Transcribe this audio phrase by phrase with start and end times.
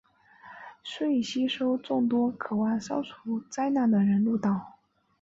[0.83, 3.03] 遂吸收众多渴望消
[3.51, 4.79] 灾除难的人入道。